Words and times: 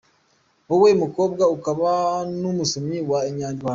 Wowe 0.67 0.89
mukobwa, 1.01 1.43
ukaba 1.55 1.91
n’umusomyi 2.41 2.99
wa 3.09 3.19
Inyarwanda. 3.29 3.65